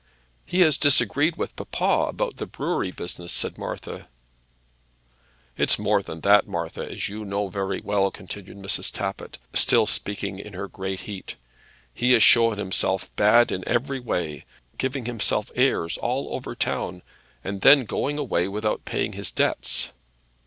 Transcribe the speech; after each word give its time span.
"He 0.47 0.61
has 0.61 0.79
disagreed 0.79 1.35
with 1.35 1.55
papa 1.55 2.07
about 2.09 2.37
the 2.37 2.47
brewery 2.47 2.89
business," 2.89 3.31
said 3.31 3.59
Martha. 3.59 4.09
"It's 5.57 5.77
more 5.77 6.01
than 6.01 6.21
that, 6.21 6.47
Martha, 6.47 6.89
as 6.91 7.07
you 7.07 7.23
know 7.23 7.49
very 7.49 7.81
well," 7.81 8.09
continued 8.09 8.57
Mrs. 8.57 8.91
Tappitt, 8.91 9.37
still 9.53 9.85
speaking 9.85 10.39
in 10.39 10.53
her 10.53 10.67
great 10.67 11.01
heat. 11.01 11.35
"He 11.93 12.13
has 12.13 12.23
shown 12.23 12.57
himself 12.57 13.15
bad 13.15 13.51
in 13.51 13.61
every 13.67 13.99
way, 13.99 14.43
giving 14.79 15.05
himself 15.05 15.51
airs 15.53 15.97
all 15.99 16.33
over 16.33 16.53
the 16.53 16.65
town, 16.65 17.03
and 17.43 17.61
then 17.61 17.85
going 17.85 18.17
away 18.17 18.47
without 18.47 18.85
paying 18.85 19.13
his 19.13 19.29
debts." 19.29 19.89